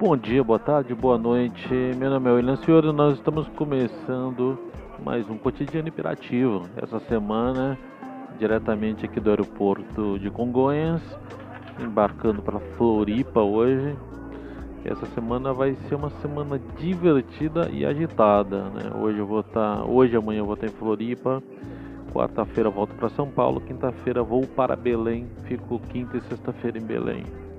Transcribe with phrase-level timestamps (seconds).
[0.00, 1.68] Bom dia, boa tarde, boa noite.
[1.98, 4.58] Meu nome é William Senhor e nós estamos começando
[5.04, 6.62] mais um cotidiano imperativo.
[6.74, 7.78] Essa semana,
[8.38, 11.02] diretamente aqui do aeroporto de Congonhas,
[11.78, 13.94] embarcando para Floripa hoje.
[14.86, 18.70] Essa semana vai ser uma semana divertida e agitada.
[18.70, 18.90] Né?
[18.98, 21.42] Hoje eu vou estar, tá, hoje amanhã eu vou estar em Floripa.
[22.10, 23.60] Quarta-feira volto para São Paulo.
[23.60, 25.28] Quinta-feira vou para Belém.
[25.44, 27.49] Fico quinta e sexta-feira em Belém.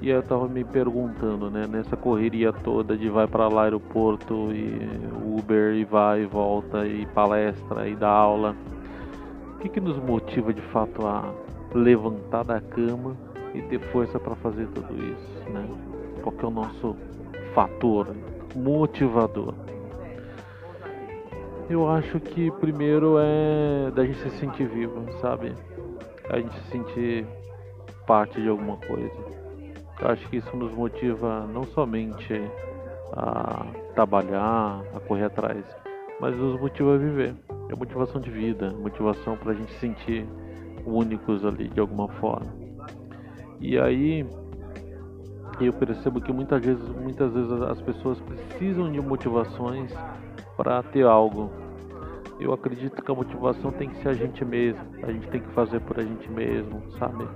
[0.00, 4.78] E eu tava me perguntando, né, nessa correria toda de vai para lá aeroporto e
[5.36, 8.54] Uber e vai e volta e palestra e dá aula.
[9.54, 11.34] O que que nos motiva de fato a
[11.74, 13.16] levantar da cama
[13.52, 15.68] e ter força para fazer tudo isso, né?
[16.22, 16.96] Qual que é o nosso
[17.52, 18.14] fator
[18.54, 19.52] motivador?
[21.68, 25.52] Eu acho que primeiro é da gente se sentir vivo, sabe?
[26.30, 27.26] A gente se sentir
[28.06, 29.38] parte de alguma coisa
[30.00, 32.40] eu acho que isso nos motiva não somente
[33.12, 35.64] a trabalhar, a correr atrás,
[36.20, 37.34] mas nos motiva a viver.
[37.68, 40.26] É motivação de vida, motivação para a gente se sentir
[40.86, 42.52] únicos ali de alguma forma.
[43.60, 44.24] E aí
[45.60, 49.92] eu percebo que muitas vezes, muitas vezes as pessoas precisam de motivações
[50.56, 51.50] para ter algo.
[52.38, 55.48] Eu acredito que a motivação tem que ser a gente mesmo, a gente tem que
[55.48, 57.26] fazer por a gente mesmo, sabe?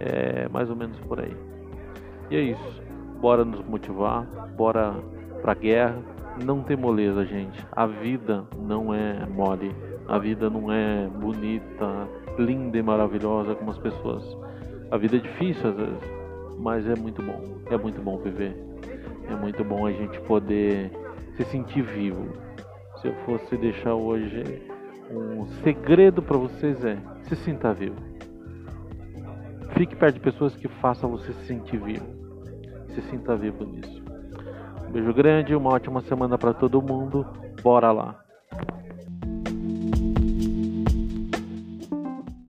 [0.00, 1.36] É mais ou menos por aí.
[2.30, 2.82] E é isso.
[3.20, 4.24] Bora nos motivar,
[4.56, 4.94] bora
[5.40, 5.98] pra guerra.
[6.44, 7.64] Não tem moleza, gente.
[7.72, 9.74] A vida não é mole.
[10.06, 14.24] A vida não é bonita, linda e maravilhosa como as pessoas.
[14.90, 15.98] A vida é difícil às vezes,
[16.58, 17.42] mas é muito bom.
[17.70, 18.56] É muito bom viver.
[19.28, 20.90] É muito bom a gente poder
[21.36, 22.26] se sentir vivo.
[22.96, 24.62] Se eu fosse deixar hoje
[25.10, 28.07] um segredo para vocês é se sinta vivo.
[29.76, 32.28] Fique perto de pessoas que façam você se sentir vivo
[33.00, 34.02] se sinta vivo nisso.
[34.86, 37.26] Um beijo grande, uma ótima semana para todo mundo.
[37.62, 38.27] Bora lá!